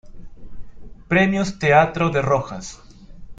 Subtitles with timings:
[1.07, 2.81] Premios Teatro de Rojas